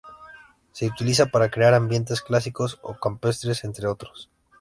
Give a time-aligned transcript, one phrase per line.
[0.71, 4.31] Se utiliza para crear ambientes clásicos o campestres entre otros.